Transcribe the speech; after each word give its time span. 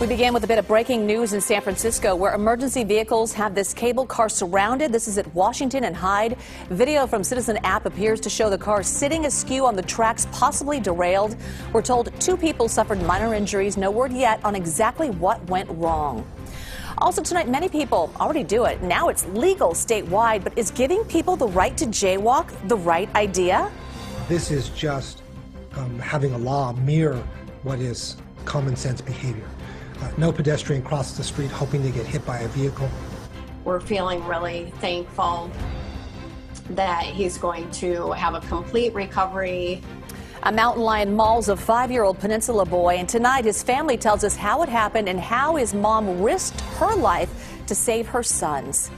We 0.00 0.06
begin 0.06 0.32
with 0.32 0.44
a 0.44 0.46
bit 0.46 0.56
of 0.56 0.66
breaking 0.66 1.04
news 1.04 1.34
in 1.34 1.42
San 1.42 1.60
Francisco 1.60 2.16
where 2.16 2.32
emergency 2.32 2.84
vehicles 2.84 3.34
have 3.34 3.54
this 3.54 3.74
cable 3.74 4.06
car 4.06 4.30
surrounded. 4.30 4.92
This 4.92 5.06
is 5.06 5.18
at 5.18 5.34
Washington 5.34 5.84
and 5.84 5.94
Hyde. 5.94 6.38
Video 6.70 7.06
from 7.06 7.22
Citizen 7.22 7.58
app 7.64 7.84
appears 7.84 8.18
to 8.20 8.30
show 8.30 8.48
the 8.48 8.56
car 8.56 8.82
sitting 8.82 9.26
askew 9.26 9.66
on 9.66 9.76
the 9.76 9.82
tracks, 9.82 10.26
possibly 10.32 10.80
derailed. 10.80 11.36
We're 11.74 11.82
told 11.82 12.18
two 12.18 12.38
people 12.38 12.66
suffered 12.66 13.02
minor 13.02 13.34
injuries. 13.34 13.76
No 13.76 13.90
word 13.90 14.10
yet 14.10 14.42
on 14.42 14.56
exactly 14.56 15.10
what 15.10 15.44
went 15.50 15.68
wrong. 15.72 16.26
Also 16.96 17.22
tonight, 17.22 17.50
many 17.50 17.68
people 17.68 18.10
already 18.18 18.42
do 18.42 18.64
it. 18.64 18.82
Now 18.82 19.08
it's 19.08 19.26
legal 19.26 19.72
statewide, 19.72 20.44
but 20.44 20.56
is 20.56 20.70
giving 20.70 21.04
people 21.04 21.36
the 21.36 21.48
right 21.48 21.76
to 21.76 21.84
jaywalk 21.84 22.48
the 22.68 22.76
right 22.78 23.14
idea? 23.14 23.70
This 24.28 24.50
is 24.50 24.70
just 24.70 25.20
um, 25.76 25.98
having 25.98 26.32
a 26.32 26.38
law 26.38 26.72
mirror 26.72 27.22
what 27.64 27.80
is 27.80 28.16
common 28.46 28.76
sense 28.76 29.02
behavior. 29.02 29.44
Uh, 30.00 30.10
no 30.16 30.32
pedestrian 30.32 30.82
crosses 30.82 31.16
the 31.16 31.24
street 31.24 31.50
hoping 31.50 31.82
to 31.82 31.90
get 31.90 32.06
hit 32.06 32.24
by 32.24 32.38
a 32.38 32.48
vehicle. 32.48 32.88
We're 33.64 33.80
feeling 33.80 34.24
really 34.24 34.72
thankful 34.78 35.50
that 36.70 37.04
he's 37.04 37.36
going 37.36 37.70
to 37.72 38.12
have 38.12 38.34
a 38.34 38.40
complete 38.40 38.94
recovery. 38.94 39.82
A 40.44 40.52
mountain 40.52 40.82
lion 40.82 41.14
mauls 41.14 41.50
a 41.50 41.56
five 41.56 41.90
year 41.90 42.02
old 42.02 42.18
Peninsula 42.18 42.64
boy, 42.64 42.96
and 42.96 43.08
tonight 43.08 43.44
his 43.44 43.62
family 43.62 43.98
tells 43.98 44.24
us 44.24 44.36
how 44.36 44.62
it 44.62 44.68
happened 44.68 45.08
and 45.08 45.20
how 45.20 45.56
his 45.56 45.74
mom 45.74 46.22
risked 46.22 46.60
her 46.78 46.94
life 46.96 47.60
to 47.66 47.74
save 47.74 48.06
her 48.08 48.22
sons. 48.22 48.90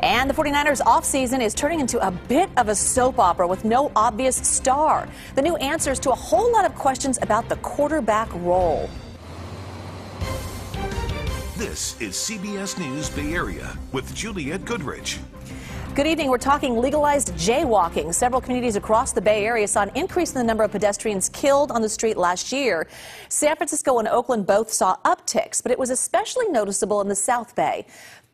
And 0.00 0.28
the 0.28 0.34
49ers 0.34 0.80
offseason 0.80 1.40
is 1.40 1.54
turning 1.54 1.78
into 1.78 2.04
a 2.04 2.10
bit 2.10 2.50
of 2.56 2.68
a 2.68 2.74
soap 2.74 3.20
opera 3.20 3.46
with 3.46 3.64
no 3.64 3.92
obvious 3.94 4.36
star. 4.36 5.08
The 5.36 5.42
new 5.42 5.54
answers 5.56 6.00
to 6.00 6.10
a 6.10 6.14
whole 6.14 6.50
lot 6.50 6.64
of 6.64 6.74
questions 6.74 7.20
about 7.22 7.48
the 7.48 7.56
quarterback 7.56 8.28
role. 8.34 8.90
This 11.58 12.00
is 12.00 12.14
CBS 12.14 12.78
News 12.78 13.10
Bay 13.10 13.34
Area 13.34 13.76
with 13.92 14.14
Juliette 14.14 14.64
Goodrich. 14.64 15.18
Good 15.94 16.06
evening. 16.06 16.30
We're 16.30 16.38
talking 16.38 16.78
legalized 16.78 17.34
jaywalking. 17.34 18.14
Several 18.14 18.40
communities 18.40 18.76
across 18.76 19.12
the 19.12 19.20
Bay 19.20 19.44
Area 19.44 19.68
saw 19.68 19.82
an 19.82 19.90
increase 19.94 20.30
in 20.30 20.38
the 20.38 20.44
number 20.44 20.64
of 20.64 20.72
pedestrians 20.72 21.28
killed 21.28 21.70
on 21.70 21.82
the 21.82 21.88
street 21.90 22.16
last 22.16 22.52
year. 22.52 22.88
San 23.28 23.54
Francisco 23.56 23.98
and 23.98 24.08
Oakland 24.08 24.46
both 24.46 24.72
saw 24.72 24.96
upticks, 25.04 25.62
but 25.62 25.70
it 25.70 25.78
was 25.78 25.90
especially 25.90 26.48
noticeable 26.48 27.02
in 27.02 27.08
the 27.08 27.14
South 27.14 27.54
Bay. 27.54 27.84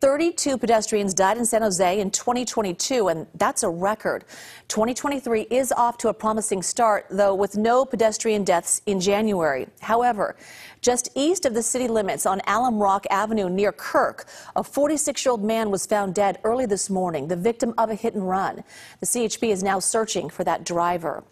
32 0.01 0.57
pedestrians 0.57 1.13
died 1.13 1.37
in 1.37 1.45
San 1.45 1.61
Jose 1.61 1.99
in 1.99 2.09
2022, 2.09 3.09
and 3.09 3.27
that's 3.35 3.63
a 3.63 3.69
record. 3.69 4.23
2023 4.69 5.41
is 5.49 5.73
off 5.73 5.97
to 5.97 6.07
a 6.07 6.13
promising 6.13 6.61
start, 6.61 7.05
though, 7.09 7.35
with 7.35 7.57
no 7.57 7.83
pedestrian 7.83 8.45
deaths 8.45 8.81
in 8.85 9.01
January. 9.01 9.67
However, 9.81 10.37
just 10.81 11.09
east 11.15 11.45
of 11.45 11.53
the 11.53 11.61
city 11.61 11.89
limits 11.89 12.25
on 12.25 12.39
Alum 12.47 12.79
Rock 12.79 13.05
Avenue 13.09 13.49
near 13.49 13.73
Kirk, 13.73 14.25
a 14.55 14.63
46 14.63 15.25
year 15.25 15.31
old 15.31 15.43
man 15.43 15.69
was 15.69 15.85
found 15.85 16.15
dead 16.15 16.39
early 16.45 16.65
this 16.65 16.89
morning, 16.89 17.27
the 17.27 17.35
victim 17.35 17.73
of 17.77 17.89
a 17.89 17.95
hit 17.95 18.13
and 18.13 18.27
run. 18.27 18.63
The 19.01 19.05
CHP 19.05 19.49
is 19.49 19.63
now 19.63 19.79
searching 19.79 20.29
for 20.29 20.45
that 20.45 20.63
driver. 20.63 21.25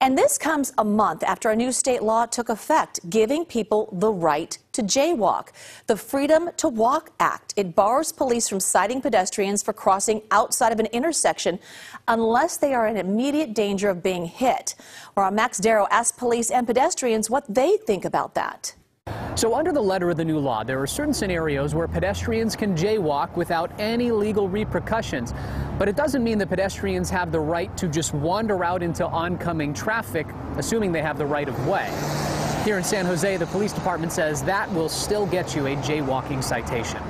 And 0.00 0.16
this 0.16 0.38
comes 0.38 0.72
a 0.78 0.84
month 0.84 1.22
after 1.22 1.50
a 1.50 1.56
new 1.56 1.70
state 1.70 2.02
law 2.02 2.24
took 2.24 2.48
effect, 2.48 3.10
giving 3.10 3.44
people 3.44 3.90
the 3.92 4.10
right 4.10 4.56
to 4.76 4.82
jaywalk. 4.82 5.48
The 5.86 5.96
Freedom 5.96 6.50
to 6.58 6.68
Walk 6.68 7.10
Act. 7.18 7.54
It 7.56 7.74
bars 7.74 8.12
police 8.12 8.48
from 8.48 8.60
citing 8.60 9.00
pedestrians 9.00 9.62
for 9.62 9.72
crossing 9.72 10.22
outside 10.30 10.72
of 10.72 10.78
an 10.78 10.86
intersection 10.86 11.58
unless 12.08 12.58
they 12.58 12.74
are 12.74 12.86
in 12.86 12.96
immediate 12.96 13.54
danger 13.54 13.88
of 13.88 14.02
being 14.02 14.26
hit. 14.26 14.74
Or 15.16 15.30
Max 15.30 15.58
Darrow 15.58 15.88
asked 15.90 16.18
police 16.18 16.50
and 16.50 16.66
pedestrians 16.66 17.30
what 17.30 17.44
they 17.48 17.78
think 17.86 18.04
about 18.04 18.34
that. 18.34 18.74
So 19.34 19.54
under 19.54 19.70
the 19.70 19.82
letter 19.82 20.10
of 20.10 20.16
the 20.16 20.24
new 20.24 20.38
law, 20.38 20.64
there 20.64 20.80
are 20.80 20.86
certain 20.86 21.14
scenarios 21.14 21.74
where 21.74 21.86
pedestrians 21.86 22.56
can 22.56 22.74
jaywalk 22.74 23.36
without 23.36 23.70
any 23.78 24.10
legal 24.10 24.48
repercussions. 24.48 25.32
But 25.78 25.88
it 25.88 25.96
doesn't 25.96 26.24
mean 26.24 26.38
that 26.38 26.48
pedestrians 26.48 27.10
have 27.10 27.32
the 27.32 27.40
right 27.40 27.74
to 27.76 27.86
just 27.86 28.14
wander 28.14 28.64
out 28.64 28.82
into 28.82 29.06
oncoming 29.06 29.74
traffic, 29.74 30.26
assuming 30.56 30.90
they 30.90 31.02
have 31.02 31.18
the 31.18 31.26
right 31.26 31.48
of 31.48 31.66
way. 31.68 31.88
Here 32.66 32.78
in 32.78 32.82
San 32.82 33.06
Jose, 33.06 33.36
the 33.36 33.46
police 33.46 33.72
department 33.72 34.10
says 34.10 34.42
that 34.42 34.68
will 34.74 34.88
still 34.88 35.24
get 35.24 35.54
you 35.54 35.68
a 35.68 35.76
jaywalking 35.76 36.42
citation. 36.42 37.00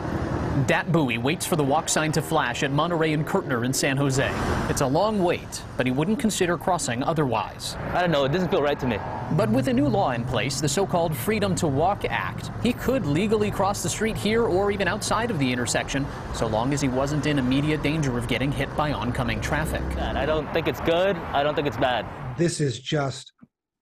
Dat 0.66 0.92
Bowie 0.92 1.16
waits 1.16 1.46
for 1.46 1.56
the 1.56 1.64
walk 1.64 1.88
sign 1.88 2.12
to 2.12 2.20
flash 2.20 2.62
at 2.62 2.70
Monterey 2.70 3.14
and 3.14 3.26
Curtner 3.26 3.64
in 3.64 3.72
San 3.72 3.96
Jose. 3.96 4.30
It's 4.68 4.82
a 4.82 4.86
long 4.86 5.24
wait, 5.24 5.62
but 5.78 5.86
he 5.86 5.92
wouldn't 5.92 6.18
consider 6.18 6.58
crossing 6.58 7.02
otherwise. 7.02 7.74
I 7.94 8.02
don't 8.02 8.10
know, 8.10 8.24
it 8.24 8.32
doesn't 8.32 8.50
feel 8.50 8.60
right 8.60 8.78
to 8.78 8.86
me. 8.86 8.98
But 9.32 9.48
with 9.48 9.68
a 9.68 9.72
new 9.72 9.88
law 9.88 10.10
in 10.10 10.24
place, 10.24 10.60
the 10.60 10.68
so-called 10.68 11.16
Freedom 11.16 11.54
to 11.54 11.66
Walk 11.66 12.04
Act, 12.04 12.50
he 12.62 12.74
could 12.74 13.06
legally 13.06 13.50
cross 13.50 13.82
the 13.82 13.88
street 13.88 14.18
here 14.18 14.42
or 14.42 14.70
even 14.70 14.86
outside 14.86 15.30
of 15.30 15.38
the 15.38 15.50
intersection, 15.50 16.04
so 16.34 16.46
long 16.46 16.74
as 16.74 16.82
he 16.82 16.88
wasn't 16.88 17.24
in 17.24 17.38
immediate 17.38 17.82
danger 17.82 18.18
of 18.18 18.28
getting 18.28 18.52
hit 18.52 18.74
by 18.76 18.92
oncoming 18.92 19.40
traffic. 19.40 19.80
I 19.96 20.26
don't 20.26 20.52
think 20.52 20.68
it's 20.68 20.80
good. 20.80 21.16
I 21.32 21.42
don't 21.42 21.54
think 21.54 21.66
it's 21.66 21.78
bad. 21.78 22.04
This 22.36 22.60
is 22.60 22.78
just 22.78 23.32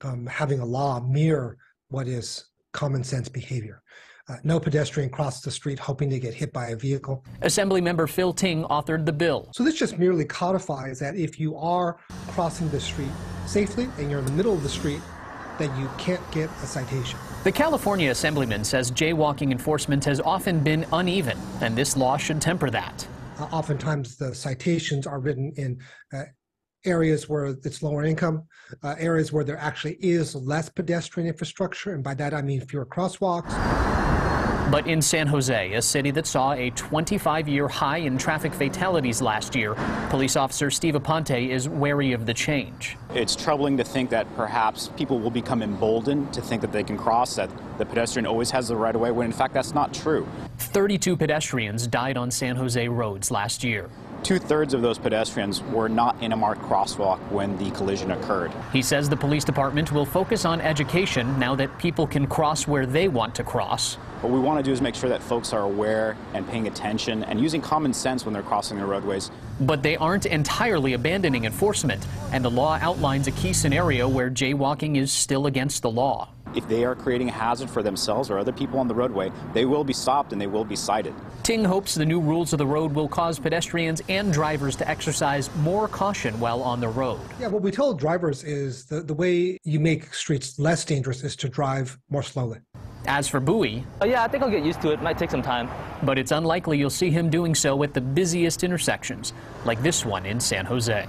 um, 0.05 0.27
having 0.27 0.61
a 0.61 0.65
law 0.65 1.01
mirror 1.01 1.57
what 1.89 2.07
is 2.07 2.45
common 2.73 3.03
sense 3.03 3.29
behavior. 3.29 3.83
Uh, 4.27 4.37
no 4.43 4.59
pedestrian 4.59 5.11
crosses 5.11 5.43
the 5.43 5.51
street 5.51 5.79
hoping 5.79 6.09
to 6.09 6.19
get 6.19 6.33
hit 6.33 6.51
by 6.53 6.69
a 6.69 6.77
vehicle. 6.77 7.23
Assemblymember 7.43 8.09
Phil 8.09 8.33
Ting 8.33 8.65
authored 8.65 9.05
the 9.05 9.13
bill. 9.13 9.51
So 9.53 9.63
this 9.63 9.75
just 9.75 9.99
merely 9.99 10.25
codifies 10.25 10.99
that 11.01 11.15
if 11.15 11.39
you 11.39 11.57
are 11.57 11.99
crossing 12.29 12.71
the 12.71 12.81
street 12.81 13.11
safely 13.47 13.89
and 13.99 14.11
you're 14.11 14.21
in 14.21 14.25
the 14.25 14.33
middle 14.33 14.55
of 14.55 14.63
the 14.63 14.69
street, 14.69 15.01
that 15.59 15.79
you 15.79 15.89
can't 15.99 16.23
get 16.33 16.51
a 16.63 16.67
citation. 16.67 17.19
The 17.45 17.53
California 17.53 18.11
Assemblyman 18.11 18.65
says 18.65 18.91
jaywalking 18.91 19.53
enforcement 19.53 20.05
has 20.05 20.21
often 20.21 20.59
been 20.61 20.85
uneven, 20.93 21.39
and 21.61 21.77
this 21.77 21.97
law 21.97 22.17
should 22.17 22.41
temper 22.41 22.71
that. 22.71 23.07
Uh, 23.39 23.45
oftentimes, 23.45 24.17
the 24.17 24.35
citations 24.35 25.07
are 25.07 25.21
written 25.21 25.53
in 25.57 25.81
uh, 26.13 26.25
areas 26.85 27.29
where 27.29 27.47
it's 27.47 27.83
lower 27.83 28.05
income, 28.05 28.45
uh, 28.83 28.95
areas 28.99 29.33
where 29.33 29.45
there 29.45 29.59
actually 29.59 29.95
is 30.01 30.35
less 30.35 30.69
pedestrian 30.69 31.29
infrastructure, 31.29 31.95
and 31.95 32.03
by 32.03 32.15
that 32.15 32.35
I 32.35 32.43
mean 32.43 32.61
fewer 32.61 32.87
crosswalks. 32.87 33.51
But 34.71 34.87
in 34.89 35.01
San 35.03 35.27
Jose, 35.27 35.75
a 35.75 35.83
city 35.83 36.11
that 36.13 36.27
saw 36.27 36.53
a 36.53 36.71
25 36.71 37.47
year 37.47 37.69
high 37.69 37.99
in 37.99 38.19
traffic 38.19 38.53
fatalities 38.53 39.23
last 39.23 39.55
year, 39.55 39.77
police 40.09 40.37
officer 40.37 40.71
Steve 40.71 40.95
Aponte 40.95 41.49
is 41.49 41.69
wary 41.69 42.13
of 42.13 42.27
the 42.27 42.35
change. 42.35 42.97
It's 43.15 43.37
troubling 43.37 43.77
to 43.77 43.85
think 43.85 44.11
that 44.11 44.27
perhaps 44.35 44.91
people 44.97 45.21
will 45.21 45.31
become 45.31 45.63
emboldened 45.63 46.33
to 46.33 46.41
think 46.41 46.63
that 46.63 46.73
they 46.73 46.83
can 46.83 46.97
cross, 46.97 47.37
that 47.37 47.51
the 47.79 47.85
pedestrian 47.85 48.27
always 48.27 48.51
has 48.51 48.69
the 48.69 48.77
right 48.77 48.95
of 48.95 49.01
way, 49.01 49.11
when 49.11 49.27
in 49.27 49.33
fact 49.33 49.55
that's 49.55 49.75
not 49.75 49.95
true. 49.95 50.27
32 50.59 51.17
pedestrians 51.17 51.87
died 51.87 52.17
on 52.17 52.31
San 52.31 52.57
Jose 52.57 52.89
roads 52.89 53.31
last 53.31 53.63
year. 53.63 53.91
Two 54.25 54.39
thirds 54.39 54.73
of 54.73 54.81
those 54.81 54.97
pedestrians 54.97 55.63
were 55.65 55.87
not 55.87 56.17
in 56.23 56.33
a 56.33 56.37
marked 56.37 56.63
crosswalk 56.63 57.19
when 57.31 57.59
the 57.59 57.71
collision 57.73 58.11
occurred. 58.11 58.51
He 58.73 58.81
says 58.81 59.07
the 59.07 59.17
police 59.19 59.45
department 59.45 59.93
will 59.93 60.07
focus 60.07 60.47
on 60.47 60.63
education 60.63 61.39
now 61.39 61.55
that 61.57 61.79
people 61.79 62.07
can 62.07 62.27
cross 62.27 62.67
where 62.67 62.87
they 62.87 63.09
want 63.09 63.35
to 63.35 63.45
cross. 63.45 63.97
What 64.23 64.33
we 64.33 64.39
want 64.39 64.59
to 64.59 64.63
do 64.63 64.73
is 64.73 64.81
make 64.81 64.95
sure 64.95 65.11
that 65.11 65.23
folks 65.23 65.53
are 65.53 65.61
aware 65.61 66.17
and 66.33 66.49
paying 66.49 66.69
attention 66.69 67.23
and 67.25 67.39
using 67.39 67.61
common 67.61 67.93
sense 67.93 68.25
when 68.25 68.33
they're 68.33 68.43
crossing 68.43 68.79
the 68.79 68.87
roadways. 68.87 69.31
But 69.61 69.83
they 69.83 69.99
aren't 69.99 70.25
entirely 70.25 70.95
abandoning 70.95 71.45
enforcement, 71.45 72.07
and 72.33 72.43
the 72.43 72.51
law 72.51 72.79
outlines 72.81 73.27
a 73.27 73.33
key 73.33 73.53
scenario 73.53 74.09
where 74.09 74.31
jaywalking 74.31 74.97
is 74.97 75.13
still 75.13 75.49
against 75.49 75.83
the 75.83 75.91
law. 75.91 76.31
If 76.55 76.69
they 76.69 76.85
are 76.85 76.95
creating 76.95 77.29
a 77.29 77.33
hazard 77.33 77.69
for 77.69 77.83
themselves 77.83 78.31
or 78.31 78.39
other 78.39 78.53
people 78.53 78.79
on 78.79 78.89
the 78.89 78.95
roadway, 78.95 79.33
they 79.53 79.65
will 79.65 79.85
be 79.85 79.93
stopped 79.93 80.33
and 80.33 80.41
they 80.41 80.47
will 80.47 80.65
be 80.65 80.77
cited. 80.77 81.15
Ting 81.43 81.65
hopes 81.65 81.95
the 81.95 82.07
new 82.07 82.21
rules 82.21 82.53
of 82.53 82.59
the 82.59 82.67
road 82.67 82.93
will 82.95 83.09
cause 83.09 83.39
pedestrians 83.39 84.01
and 84.09 84.33
drivers 84.33 84.77
to 84.77 84.89
exercise 84.89 85.55
more 85.57 85.89
caution 85.89 86.39
while 86.41 86.63
on 86.63 86.81
the 86.81 86.89
road. 86.89 87.21
Yeah, 87.41 87.49
what 87.49 87.63
we 87.63 87.71
tell 87.71 87.93
drivers 87.93 88.45
is 88.45 88.87
the, 88.87 89.01
the 89.01 89.15
way 89.15 89.59
you 89.65 89.81
make 89.81 90.15
streets 90.15 90.59
less 90.59 90.85
dangerous 90.85 91.23
is 91.25 91.37
to 91.37 91.49
drive 91.49 91.99
more 92.09 92.23
slowly. 92.23 92.59
As 93.07 93.29
for 93.29 93.41
Bowie, 93.41 93.85
oh, 94.01 94.07
yeah, 94.07 94.23
I 94.25 94.29
think 94.29 94.43
I'll 94.43 94.51
get 94.51 94.65
used 94.65 94.81
to 94.83 94.93
it. 94.93 95.03
Might 95.03 95.19
take 95.19 95.31
some 95.31 95.43
time. 95.43 95.69
But 96.03 96.19
it's 96.19 96.33
unlikely 96.33 96.79
you'll 96.79 96.89
see 96.89 97.11
him 97.11 97.29
doing 97.29 97.55
so 97.55 97.83
at 97.83 97.93
the 97.93 98.01
busiest 98.01 98.65
intersections, 98.65 99.35
like 99.67 99.83
this 99.83 100.07
one 100.07 100.25
in 100.25 100.41
San 100.41 100.65
Jose. 100.65 101.07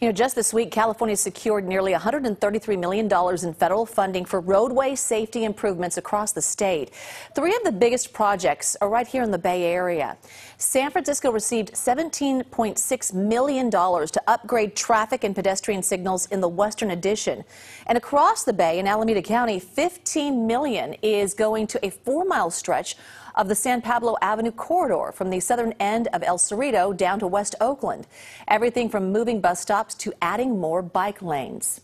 You 0.00 0.06
know, 0.06 0.12
just 0.12 0.36
this 0.36 0.54
week, 0.54 0.70
California 0.70 1.16
secured 1.16 1.66
nearly 1.66 1.92
$133 1.92 2.78
million 2.78 3.10
in 3.42 3.54
federal 3.54 3.84
funding 3.84 4.24
for 4.24 4.38
roadway 4.38 4.94
safety 4.94 5.42
improvements 5.42 5.96
across 5.96 6.30
the 6.30 6.40
state. 6.40 6.92
Three 7.34 7.52
of 7.56 7.64
the 7.64 7.72
biggest 7.72 8.12
projects 8.12 8.76
are 8.80 8.88
right 8.88 9.08
here 9.08 9.24
in 9.24 9.32
the 9.32 9.38
Bay 9.38 9.64
Area. 9.64 10.16
San 10.56 10.92
Francisco 10.92 11.32
received 11.32 11.72
$17.6 11.72 13.14
million 13.14 13.70
to 13.72 14.22
upgrade 14.28 14.76
traffic 14.76 15.24
and 15.24 15.34
pedestrian 15.34 15.82
signals 15.82 16.26
in 16.26 16.40
the 16.40 16.48
Western 16.48 16.92
Addition. 16.92 17.42
And 17.88 17.98
across 17.98 18.44
the 18.44 18.52
Bay 18.52 18.78
in 18.78 18.86
Alameda 18.86 19.22
County, 19.22 19.58
15 19.58 20.46
million 20.46 20.94
is 21.02 21.34
going 21.34 21.66
to 21.66 21.84
a 21.84 21.90
four-mile 21.90 22.52
stretch 22.52 22.94
of 23.38 23.48
the 23.48 23.54
San 23.54 23.80
Pablo 23.80 24.16
Avenue 24.20 24.50
corridor 24.50 25.12
from 25.12 25.30
the 25.30 25.40
southern 25.40 25.72
end 25.80 26.08
of 26.12 26.22
El 26.22 26.36
Cerrito 26.36 26.94
down 26.94 27.20
to 27.20 27.26
West 27.26 27.54
Oakland. 27.60 28.06
Everything 28.48 28.90
from 28.90 29.12
moving 29.12 29.40
bus 29.40 29.60
stops 29.60 29.94
to 29.94 30.12
adding 30.20 30.58
more 30.58 30.82
bike 30.82 31.22
lanes. 31.22 31.80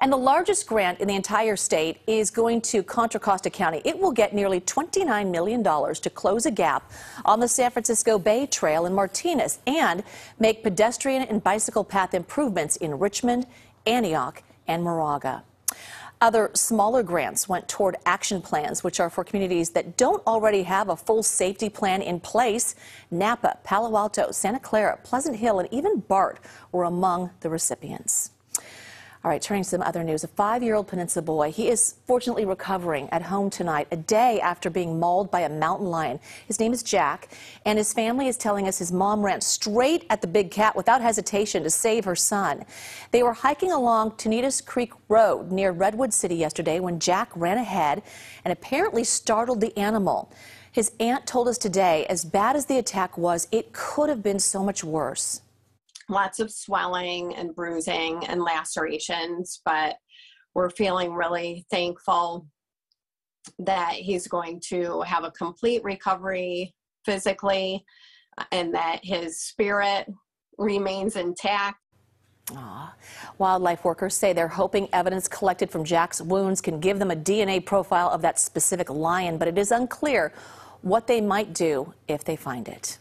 And 0.00 0.12
the 0.12 0.16
largest 0.16 0.66
grant 0.66 1.00
in 1.00 1.08
the 1.08 1.14
entire 1.14 1.56
state 1.56 2.00
is 2.06 2.30
going 2.30 2.60
to 2.62 2.82
Contra 2.82 3.20
Costa 3.20 3.50
County. 3.50 3.82
It 3.84 3.98
will 3.98 4.12
get 4.12 4.32
nearly 4.32 4.60
$29 4.60 5.30
million 5.30 5.62
to 5.62 6.10
close 6.10 6.46
a 6.46 6.50
gap 6.50 6.90
on 7.24 7.40
the 7.40 7.48
San 7.48 7.70
Francisco 7.70 8.18
Bay 8.18 8.46
Trail 8.46 8.86
in 8.86 8.94
Martinez 8.94 9.58
and 9.66 10.02
make 10.38 10.62
pedestrian 10.62 11.22
and 11.22 11.42
bicycle 11.42 11.84
path 11.84 12.14
improvements 12.14 12.76
in 12.76 12.98
Richmond, 12.98 13.46
Antioch, 13.86 14.42
and 14.66 14.82
Moraga. 14.82 15.44
Other 16.24 16.50
smaller 16.54 17.02
grants 17.02 17.50
went 17.50 17.68
toward 17.68 17.96
action 18.06 18.40
plans, 18.40 18.82
which 18.82 18.98
are 18.98 19.10
for 19.10 19.24
communities 19.24 19.72
that 19.72 19.98
don't 19.98 20.26
already 20.26 20.62
have 20.62 20.88
a 20.88 20.96
full 20.96 21.22
safety 21.22 21.68
plan 21.68 22.00
in 22.00 22.18
place. 22.18 22.74
Napa, 23.10 23.58
Palo 23.62 23.94
Alto, 23.94 24.30
Santa 24.30 24.58
Clara, 24.58 24.98
Pleasant 25.04 25.36
Hill, 25.36 25.58
and 25.58 25.68
even 25.70 26.00
BART 26.00 26.40
were 26.72 26.84
among 26.84 27.28
the 27.40 27.50
recipients. 27.50 28.30
All 29.24 29.30
right, 29.30 29.40
turning 29.40 29.62
to 29.62 29.68
some 29.70 29.80
other 29.80 30.04
news. 30.04 30.22
A 30.22 30.28
five 30.28 30.62
year 30.62 30.74
old 30.74 30.86
Peninsula 30.86 31.22
boy, 31.22 31.50
he 31.50 31.70
is 31.70 31.94
fortunately 32.06 32.44
recovering 32.44 33.08
at 33.08 33.22
home 33.22 33.48
tonight, 33.48 33.88
a 33.90 33.96
day 33.96 34.38
after 34.38 34.68
being 34.68 35.00
mauled 35.00 35.30
by 35.30 35.40
a 35.40 35.48
mountain 35.48 35.86
lion. 35.86 36.20
His 36.46 36.60
name 36.60 36.74
is 36.74 36.82
Jack, 36.82 37.30
and 37.64 37.78
his 37.78 37.94
family 37.94 38.28
is 38.28 38.36
telling 38.36 38.68
us 38.68 38.78
his 38.78 38.92
mom 38.92 39.22
ran 39.22 39.40
straight 39.40 40.04
at 40.10 40.20
the 40.20 40.26
big 40.26 40.50
cat 40.50 40.76
without 40.76 41.00
hesitation 41.00 41.62
to 41.62 41.70
save 41.70 42.04
her 42.04 42.14
son. 42.14 42.66
They 43.12 43.22
were 43.22 43.32
hiking 43.32 43.72
along 43.72 44.10
Tunitas 44.18 44.62
Creek 44.62 44.92
Road 45.08 45.50
near 45.50 45.72
Redwood 45.72 46.12
City 46.12 46.34
yesterday 46.36 46.78
when 46.78 47.00
Jack 47.00 47.30
ran 47.34 47.56
ahead 47.56 48.02
and 48.44 48.52
apparently 48.52 49.04
startled 49.04 49.62
the 49.62 49.74
animal. 49.78 50.30
His 50.70 50.92
aunt 51.00 51.26
told 51.26 51.48
us 51.48 51.56
today, 51.56 52.04
as 52.10 52.26
bad 52.26 52.56
as 52.56 52.66
the 52.66 52.76
attack 52.76 53.16
was, 53.16 53.48
it 53.50 53.72
could 53.72 54.10
have 54.10 54.22
been 54.22 54.38
so 54.38 54.62
much 54.62 54.84
worse 54.84 55.40
lots 56.08 56.40
of 56.40 56.50
swelling 56.50 57.34
and 57.34 57.54
bruising 57.54 58.24
and 58.26 58.42
lacerations, 58.42 59.60
but 59.64 59.96
we're 60.54 60.70
feeling 60.70 61.12
really 61.12 61.66
thankful 61.70 62.46
that 63.58 63.92
he's 63.94 64.26
going 64.26 64.60
to 64.68 65.02
have 65.02 65.24
a 65.24 65.30
complete 65.32 65.82
recovery 65.84 66.74
physically 67.04 67.84
uh, 68.38 68.44
and 68.52 68.74
that 68.74 69.00
his 69.02 69.40
spirit 69.40 70.06
remains 70.58 71.16
intact. 71.16 71.78
Aww. 72.46 72.90
Wildlife 73.38 73.84
workers 73.84 74.14
say 74.14 74.32
they're 74.32 74.48
hoping 74.48 74.88
evidence 74.92 75.28
collected 75.28 75.70
from 75.70 75.84
Jack's 75.84 76.20
wounds 76.20 76.60
can 76.60 76.78
give 76.78 76.98
them 76.98 77.10
a 77.10 77.16
DNA 77.16 77.64
profile 77.64 78.10
of 78.10 78.22
that 78.22 78.38
specific 78.38 78.90
lion, 78.90 79.38
but 79.38 79.48
it 79.48 79.56
is 79.56 79.70
unclear 79.70 80.32
what 80.82 81.06
they 81.06 81.20
might 81.20 81.54
do 81.54 81.94
if 82.06 82.24
they 82.24 82.36
find 82.36 82.68
it. 82.68 82.98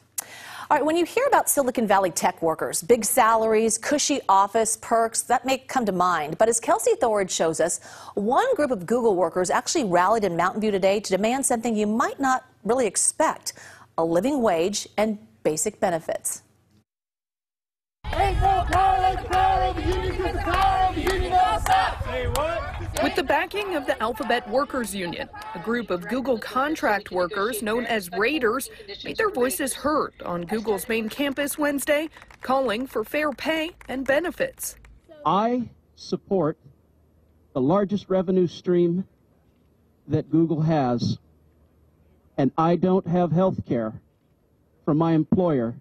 All 0.71 0.77
right, 0.77 0.85
when 0.85 0.95
you 0.95 1.03
hear 1.03 1.25
about 1.27 1.49
Silicon 1.49 1.85
Valley 1.85 2.09
tech 2.09 2.41
workers, 2.41 2.81
big 2.81 3.03
salaries, 3.03 3.77
cushy 3.77 4.21
office 4.29 4.77
perks, 4.77 5.21
that 5.23 5.45
may 5.45 5.57
come 5.57 5.85
to 5.85 5.91
mind. 5.91 6.37
But 6.37 6.47
as 6.47 6.61
Kelsey 6.61 6.93
Thorud 6.95 7.29
shows 7.29 7.59
us, 7.59 7.81
one 8.13 8.45
group 8.55 8.71
of 8.71 8.85
Google 8.85 9.17
workers 9.17 9.49
actually 9.49 9.83
rallied 9.83 10.23
in 10.23 10.37
Mountain 10.37 10.61
View 10.61 10.71
today 10.71 11.01
to 11.01 11.09
demand 11.11 11.45
something 11.45 11.75
you 11.75 11.85
might 11.85 12.17
not 12.17 12.45
really 12.63 12.87
expect 12.87 13.53
a 13.97 14.05
living 14.05 14.41
wage 14.41 14.87
and 14.97 15.17
basic 15.43 15.81
benefits. 15.81 16.43
With 23.03 23.15
the 23.15 23.23
backing 23.23 23.75
of 23.75 23.85
the 23.85 24.01
Alphabet 24.01 24.49
Workers 24.49 24.95
Union, 24.95 25.27
a 25.53 25.59
group 25.59 25.89
of 25.89 26.07
Google 26.07 26.39
contract 26.39 27.11
workers 27.11 27.61
known 27.61 27.85
as 27.85 28.09
raters 28.11 28.69
made 29.03 29.17
their 29.17 29.29
voices 29.29 29.73
heard 29.73 30.13
on 30.23 30.43
Google's 30.43 30.87
main 30.87 31.09
campus 31.09 31.57
Wednesday, 31.57 32.07
calling 32.41 32.87
for 32.87 33.03
fair 33.03 33.33
pay 33.33 33.71
and 33.89 34.07
benefits. 34.07 34.77
I 35.25 35.69
support 35.97 36.57
the 37.53 37.59
largest 37.59 38.09
revenue 38.09 38.47
stream 38.47 39.05
that 40.07 40.31
Google 40.31 40.61
has, 40.61 41.17
and 42.37 42.53
I 42.57 42.77
don't 42.77 43.05
have 43.05 43.33
health 43.33 43.65
care 43.65 43.93
from 44.85 44.97
my 44.97 45.11
employer, 45.11 45.75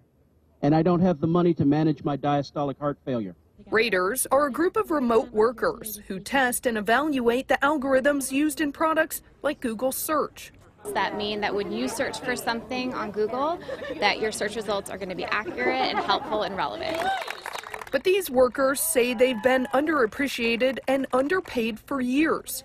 and 0.61 0.75
I 0.75 0.83
don't 0.83 0.99
have 0.99 1.21
the 1.21 1.27
money 1.27 1.53
to 1.53 1.63
manage 1.63 2.03
my 2.03 2.17
diastolic 2.17 2.77
heart 2.79 2.97
failure. 3.05 3.35
Raiders 3.69 4.27
are 4.31 4.47
a 4.47 4.51
group 4.51 4.75
of 4.75 4.91
remote 4.91 5.31
workers 5.31 5.99
who 6.07 6.19
test 6.19 6.65
and 6.65 6.77
evaluate 6.77 7.47
the 7.47 7.57
algorithms 7.61 8.31
used 8.31 8.61
in 8.61 8.71
products 8.71 9.21
like 9.41 9.59
Google 9.61 9.91
Search. 9.91 10.51
Does 10.83 10.93
that 10.93 11.17
mean 11.17 11.41
that 11.41 11.55
when 11.55 11.71
you 11.71 11.87
search 11.87 12.19
for 12.19 12.35
something 12.35 12.93
on 12.93 13.11
Google, 13.11 13.59
that 13.99 14.19
your 14.19 14.31
search 14.31 14.55
results 14.55 14.89
are 14.89 14.97
going 14.97 15.09
to 15.09 15.15
be 15.15 15.23
accurate 15.23 15.89
and 15.89 15.97
helpful 15.99 16.43
and 16.43 16.57
relevant? 16.57 16.97
But 17.91 18.03
these 18.03 18.29
workers 18.29 18.81
say 18.81 19.13
they've 19.13 19.41
been 19.41 19.67
underappreciated 19.73 20.79
and 20.87 21.07
underpaid 21.13 21.79
for 21.79 22.01
years. 22.01 22.63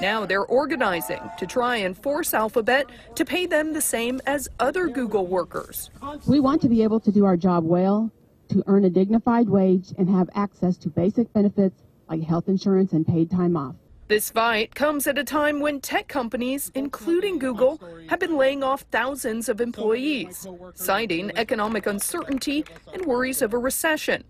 Now 0.00 0.24
they're 0.26 0.46
organizing 0.46 1.20
to 1.38 1.46
try 1.46 1.76
and 1.76 1.96
force 1.96 2.32
Alphabet 2.32 2.86
to 3.16 3.24
pay 3.24 3.46
them 3.46 3.72
the 3.72 3.82
same 3.82 4.20
as 4.26 4.48
other 4.58 4.88
Google 4.88 5.26
workers. 5.26 5.90
We 6.26 6.40
want 6.40 6.62
to 6.62 6.68
be 6.68 6.82
able 6.82 7.00
to 7.00 7.12
do 7.12 7.24
our 7.24 7.36
job 7.36 7.64
well 7.64 8.10
to 8.50 8.62
earn 8.66 8.84
a 8.84 8.90
dignified 8.90 9.48
wage 9.48 9.92
and 9.98 10.08
have 10.08 10.28
access 10.34 10.76
to 10.78 10.88
basic 10.88 11.32
benefits 11.32 11.82
like 12.08 12.22
health 12.22 12.48
insurance 12.48 12.92
and 12.92 13.06
paid 13.06 13.30
time 13.30 13.56
off. 13.56 13.76
This 14.08 14.30
fight 14.30 14.74
comes 14.74 15.06
at 15.06 15.18
a 15.18 15.24
time 15.24 15.60
when 15.60 15.80
tech 15.80 16.08
companies, 16.08 16.72
including 16.74 17.38
Google, 17.38 17.80
have 18.08 18.18
been 18.18 18.36
laying 18.36 18.64
off 18.64 18.84
thousands 18.90 19.48
of 19.48 19.60
employees, 19.60 20.48
citing 20.74 21.30
economic 21.36 21.86
uncertainty 21.86 22.64
and 22.92 23.06
worries 23.06 23.40
of 23.40 23.54
a 23.54 23.58
recession. 23.58 24.24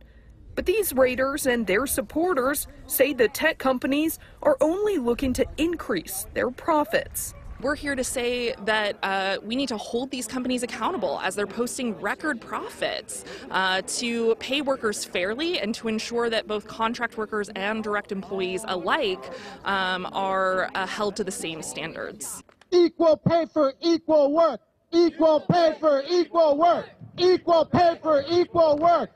But 0.54 0.66
these 0.66 0.92
raters 0.92 1.46
and 1.46 1.66
their 1.66 1.86
supporters 1.86 2.66
say 2.86 3.14
the 3.14 3.28
tech 3.28 3.56
companies 3.56 4.18
are 4.42 4.58
only 4.60 4.98
looking 4.98 5.32
to 5.32 5.46
increase 5.56 6.26
their 6.34 6.50
profits. 6.50 7.32
We're 7.62 7.74
here 7.74 7.94
to 7.94 8.04
say 8.04 8.54
that 8.64 8.96
uh, 9.02 9.36
we 9.42 9.54
need 9.54 9.68
to 9.68 9.76
hold 9.76 10.10
these 10.10 10.26
companies 10.26 10.62
accountable 10.62 11.20
as 11.22 11.34
they're 11.34 11.46
posting 11.46 11.94
record 12.00 12.40
profits 12.40 13.24
uh, 13.50 13.82
to 13.98 14.34
pay 14.36 14.62
workers 14.62 15.04
fairly 15.04 15.58
and 15.58 15.74
to 15.74 15.88
ensure 15.88 16.30
that 16.30 16.46
both 16.46 16.66
contract 16.66 17.18
workers 17.18 17.50
and 17.56 17.84
direct 17.84 18.12
employees 18.12 18.64
alike 18.66 19.22
um, 19.66 20.08
are 20.12 20.70
uh, 20.74 20.86
held 20.86 21.16
to 21.16 21.24
the 21.24 21.30
same 21.30 21.60
standards. 21.60 22.42
Equal 22.70 23.18
pay 23.18 23.44
for 23.52 23.74
equal 23.82 24.32
work. 24.32 24.60
Equal 24.90 25.40
pay 25.40 25.76
for 25.78 26.02
equal 26.08 26.56
work. 26.56 26.88
Equal 27.18 27.66
pay 27.66 27.98
for 28.02 28.24
equal 28.26 28.78
work. 28.78 29.10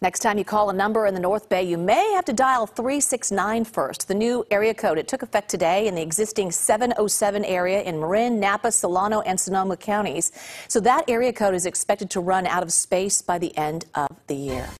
Next 0.00 0.20
time 0.20 0.38
you 0.38 0.44
call 0.44 0.70
a 0.70 0.72
number 0.72 1.06
in 1.06 1.14
the 1.14 1.20
North 1.20 1.48
Bay, 1.48 1.64
you 1.64 1.76
may 1.76 2.12
have 2.12 2.24
to 2.26 2.32
dial 2.32 2.68
369 2.68 3.64
first. 3.64 4.06
The 4.06 4.14
new 4.14 4.46
area 4.48 4.72
code, 4.72 4.96
it 4.96 5.08
took 5.08 5.22
effect 5.22 5.48
today 5.48 5.88
in 5.88 5.96
the 5.96 6.02
existing 6.02 6.52
707 6.52 7.44
area 7.44 7.82
in 7.82 7.98
Marin, 7.98 8.38
Napa, 8.38 8.70
Solano, 8.70 9.22
and 9.22 9.40
Sonoma 9.40 9.76
counties. 9.76 10.30
So 10.68 10.78
that 10.80 11.10
area 11.10 11.32
code 11.32 11.56
is 11.56 11.66
expected 11.66 12.10
to 12.10 12.20
run 12.20 12.46
out 12.46 12.62
of 12.62 12.72
space 12.72 13.22
by 13.22 13.38
the 13.38 13.56
end 13.56 13.86
of 13.96 14.08
the 14.28 14.36
year. 14.36 14.68